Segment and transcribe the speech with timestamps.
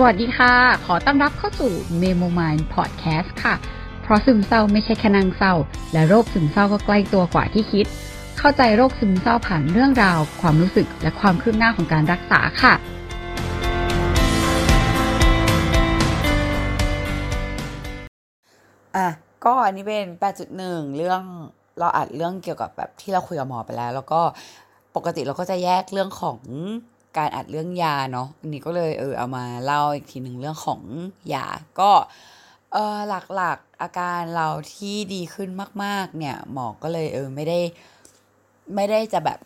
[0.00, 0.54] สวัสดีค่ะ
[0.86, 3.54] ขอต้อนรับเข้าสู่ Memo Mind Podcast ค่ะ
[4.02, 5.54] เพราะซึมเศร้าไม่ใช่แค่นางเศร้า
[5.92, 7.86] และโรคซึมเศร้าก็ใกล้ตัวกว่าที่คิด
[8.38, 12.74] เข้าใจโรคซึมเศร้าผ่านเรื่องราว ความรู้สึกและความคืบหน้าของการรักษาค่ะ
[18.96, 19.08] อะ
[19.44, 20.06] ก็อันนี้เป็น
[20.50, 21.22] 8.1 เรื่อง
[21.78, 24.20] เราอัดเรื่องเกี่ยวกับแบบที่เราคุยกับหมอไปแล้ว แล้วก็
[24.96, 26.38] ปกติเราก็จะแยกเรื่องของ
[27.16, 30.80] การอัดเรื่องยาเนาะอันนี้ก็เลยเออเอามาเล่าอีกทีหนึ่งเรื่องของ
[31.34, 31.46] ยา
[31.80, 31.90] ก็
[32.72, 32.98] เออ
[33.34, 35.50] หลักๆอาการเราที่ดีขึ้น
[35.84, 37.58] มาก ๆ เนี่ยหมอก็เลยเออไม่ได้
[38.74, 39.38] ไม่ได้จะแบบ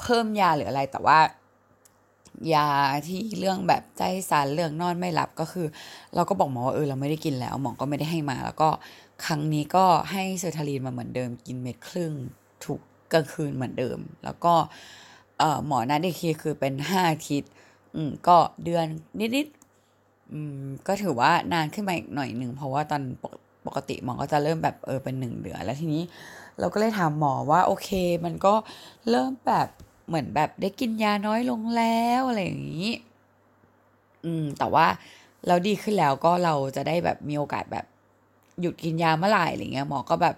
[0.00, 1.18] เพิ่มยาหรืออะไรแต่ว่า
[2.54, 2.68] ยา
[3.08, 5.66] ที่เรื่องแบบใจสั่นเรื่องนอนไม่หลับก็คือ
[6.14, 8.68] เราก็บอกหมอว่าเออเราไม่ได้กินแล้วหมอก็ไม่ได้ให้มา แล้วก็
[9.24, 12.12] ครั้งนี้ก็ให้เซอร์ทาลีนมาเหมือนเดิมกินเม็ดครึ่ง
[12.64, 12.80] ถูก
[13.12, 14.54] กลางคืนเหมือนเดิม แล้วก็
[15.66, 17.50] หมอนัดอีกทีคือเป็นห้าอาทิตย์
[17.94, 18.86] อืมก็เดือน
[19.36, 23.34] นิดๆอืมก็ถือว่านานขึ้นมาอีกหน่อยหนึ่งเพราะว่าตอนปก
[23.66, 26.02] ปกติหมอก็จะเริ่มแบบเออเป็นหนึ่งเดือนแล้วทีนี้
[26.58, 27.90] เราก็เลยถามหมอว่าโอเค
[28.24, 28.54] มันก็
[29.10, 29.68] เริ่มแบบ
[30.08, 32.90] เหมือนแบบได้กินยาน้อยลงแล้วอะไรอย่างนี้
[34.24, 34.86] อืม แต่ว่า
[35.46, 37.84] เราดีขึ้นแล้วก็เราจะได้แบบมีโอกาสแบบ
[38.60, 40.34] หยุดกินยาเมื่อไหร่อะไรเงี้ยหมอก็แบบ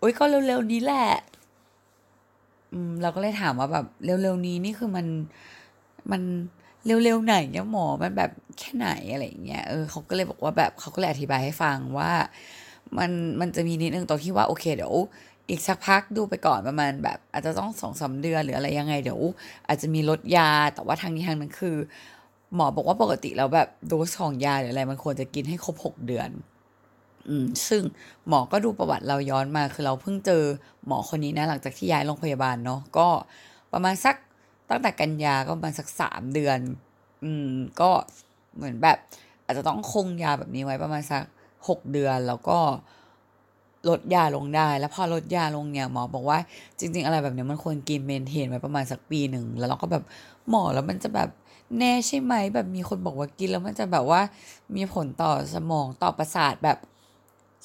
[0.00, 1.08] อุ้ยก็เร็วๆนี้แหละ
[3.02, 5.06] เราก็เลยถามว่าแบบเร็วๆนี้นี่คือมัน
[6.10, 6.22] มัน
[6.86, 12.12] เร็วๆไหนเนี่ยหมอมันแบบแค่ไหนอะไรเงี้ยเออเขาก็เลยบอกว่าแบบเขาก็เลยอธิบายให้ฟังว่า
[12.98, 14.94] มันมันจะมีนิดนึงตรงที่ว่าโอเคเดี๋ยว
[15.50, 19.20] อีกสักพักดูไปก่อนประมาณแบบ อาจจะต้องสองสาเดือนหรืออะไรยังไงเดี๋ยว
[19.68, 21.76] อาจจะมีลดยาแต่ว่าทางนี้ทางนั้นคือ
[22.54, 26.28] หมอบอกว่าปกติแล้วแบบโดสของยาหรืออะไรมันควรจะกินให้ครบหกเดือน
[27.68, 27.82] ซึ่ง
[28.28, 30.42] หมอก็ดูประวัติเราย้อนมา คือเราเพิ่งเจอ
[30.86, 33.08] หมอคนนี้นะ หลังจากที่ย้ายโรงพยาบาลเนาะก็
[33.72, 34.16] ประมาณสัก
[34.70, 36.58] ตั้งแต่กันยาก็ประมาณสักสามเดือน
[37.24, 37.50] อืม
[37.80, 37.90] ก็
[38.56, 38.98] เหมือนแบบ
[39.44, 41.22] อาจจะต้องคงยาแบบนี้ไว้ประมาณสัก
[41.68, 42.58] หกเดือนแล้วก็
[43.88, 46.38] ลดยาลงได้ แล้วพอลดยาลงเนี่ยหมอบอกว่า
[46.78, 50.04] จริง ๆ อะไรแบบนี้มันควรกินเมนเทนไว้ประมาณสักปีหนึ่งแล้วเราก็แบบ
[50.50, 51.28] หมอแล้วมันจะแบบ
[51.78, 54.20] แน่ใช่ไหมแบบมีคนบอกว่ากินแล้วมันจะแบบว่า
[54.76, 56.78] มีผลต่อสมองต่อประสาทแบบ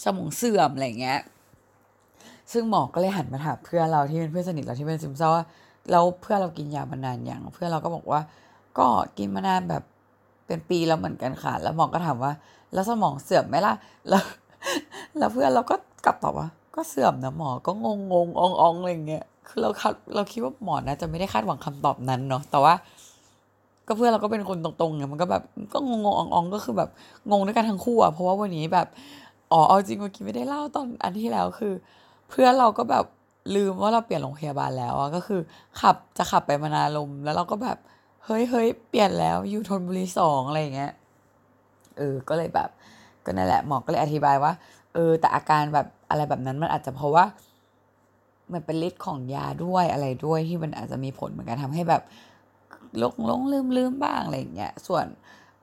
[0.04, 1.20] สมองเสื่อมอะไรเงี้ย
[2.52, 5.46] ซึ่งหมอก็เลยหันมาถามเพื่อนเราที่เป็นเพื่อนสนิทเราที่เป็นซึมเศร้าว่า
[5.92, 8.22] แล้วเพื่อนเรากินยามานานอย่างเพื่อนเราก็บอกว่า
[8.78, 8.88] ก็
[9.18, 9.84] กินมานานแบบ
[10.48, 12.32] เป็นปีแล้วเหมือนกันค่ะ แล้วหมอก็ถามว่า
[12.74, 13.74] แล้วสมองเสื่อมไหมล่ะ
[14.10, 14.24] แล้ว
[15.18, 15.76] แล้วเพื่อนเราก็
[16.06, 22.74] กลับตอบว่า ก็เสื่อมนะหมอ ก็งงงององอะไรเงี้ย คือเราคาดเราคิดว่าหมอนะจะไม่ได้คาดหวังคำตอบนั้นเนาะ แต่ว่า
[23.88, 25.44] ก็เพื่อนเราก็เป็นคนตรงๆเนี่ยมันก็แบบ
[25.74, 26.90] ก็งงงององก็คือแบบ
[27.32, 28.88] งงด้วยกันทั้งคู่อะเพราะว่าวันนี้แบบ
[29.52, 31.74] อ๋อเอาจริงเมื่อกี้ไม่ได้เล่าตอนอันที่แล้วคือ
[32.30, 33.06] เพื่อนเราก็แบบ
[33.56, 35.42] ลืมว่าเราเปลี่ยนโรงพยาบาลแล้วอะก็คือ
[35.80, 37.78] ขับจะขับไปมานาลมแล้วเราก็แบบ
[38.26, 40.92] เฮ้ยเฮ้ยเปลี่ยนแล้วอยู่ทนบุรีสองอะไรเงี้ย
[41.98, 42.70] เออก็เลยแบบ
[43.26, 44.54] ก็นั่นแหละหมอก็เลยอธิบายว่า
[44.94, 47.26] เออแต่อาการแบบอะไรแบบนั้นมันอาจจะเพราะว่า
[48.54, 52.02] มันเป็นฤทธิ์ของยาด้วยอะไรด้วยที่มันอาจจะมีผลเหมือนกันทำให้แบบ
[53.02, 55.06] ลงลงลืมลืมบ้างอะไรอย่างเงี้ยส่วน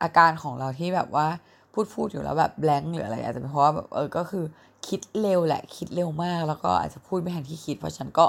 [0.03, 1.27] อาการของเราที่แบบว่า
[1.75, 4.45] พูดพูดอยู่แล้วแบบแบงค์หรืออะไรอาจจะเป็นเพราะว่าแบบเออก็คือ
[4.89, 8.27] คิดเร็วแหละคิดเร็วมาก แล้วก็อาจจะพูดไม่ทันที่คิด เพราะฉันก็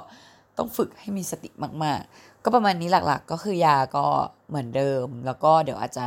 [0.58, 1.50] ต้องฝึกให้มีสติ
[1.84, 4.06] มากๆ ก็ประมาณนี้หลักๆ ก็คือยาก็
[4.50, 6.06] เหมือนเดิม แล้วก็เดี๋ยวอาจจะ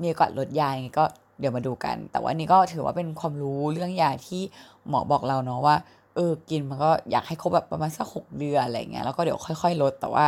[0.00, 1.04] มีโอกาสลดยาอย่างก็
[1.40, 4.42] เดี๋ยวมาดูกัน แต่ว่านี่ก็ถือว่าเป็นความรู้เรื่องยาที่
[4.88, 5.76] หมอบอกเราเนาะว่า
[6.14, 10.24] เออกินมันก็อยากให้ครบแบบประมาณสักหกเดือนอะไรเงี้ยแล้วก็เดี๋ยวค่อย ๆ ลดแต่ว่า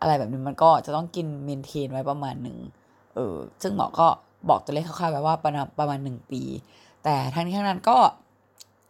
[0.00, 2.58] อะไรแบบนี้มันก็จะต้องกิน maintain ไว้ประมาณหนึ่ง
[3.14, 4.08] เออซึ่งหมอก็
[4.50, 6.42] บอกตัวเลขคร่าวๆไว้ว่าประมาณประมาณหนึ่งปี
[7.04, 7.98] แต่ทั้งนี้ทั้งนั้นก็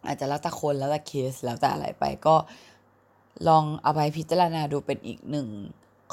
[0.07, 2.35] อาจจะแล้วแต่คนแล้วแต่เคสแล้วแต่อะไรไปก็
[3.49, 5.49] ลองเอาไปพิจารณาดูเป็นอีกหนึ่ง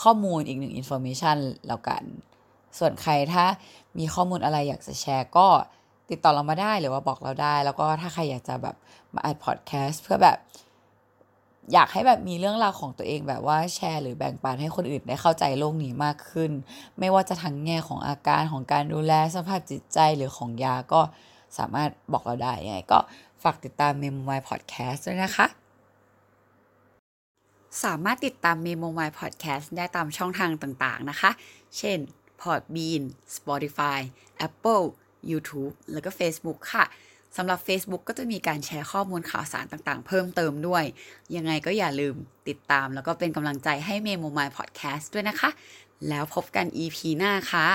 [0.02, 2.04] ข้อมูลอีกหนึ่ง information แล้วกัน
[2.80, 3.46] ส่วนใครถ้า
[3.98, 5.48] มีข้อมูลอะไรอยากจะแชร์ก็
[6.10, 8.76] ติดต่อเรามาได้หรือว่าบอกเราได้ แล้วก็ถ้าใครอยากจะแบบ
[9.14, 10.38] มาอัดพอดแคสต์เพื่อแบบ
[11.74, 16.52] อยากให้แบบมีเรื่องราวของตัวเองแบบว่าแชร์หรือแบ่งปันให้คนอื่นได้เข้าใจโลกนี้มากขึ้น
[17.00, 21.02] ไม่ว่าจะทั้งแง่ของอาการของการดูแลสภาพจิตใจหรือของยาก็
[21.58, 23.00] สามารถบอกเราได้ยังไงก็
[23.44, 25.46] ฝากติดตาม Memo My Podcast ด้วยนะคะ
[27.84, 31.32] สามารถติดตาม Memo My Podcast ได้ตามช่องทางต่างๆนะคะ
[31.78, 31.98] เช่น
[32.42, 33.04] Podbean
[33.36, 34.00] Spotify
[34.48, 34.86] Apple
[35.32, 36.86] YouTube แล้วก็ Facebook ค่ะ
[37.38, 40.84] สำหรับ Facebook ก็จะมีการแชร์ข้อมูลข่าวสารต่างๆ เพิ่มเติมด้วย
[41.36, 42.16] ยังไงก็อย่าลืม
[42.48, 45.50] ติดตามแล้วก็เป็นกำลังใจให้ Memo My Podcast ด้วยนะคะ
[46.10, 47.68] แล้วพบกัน EP หน้าค่ะ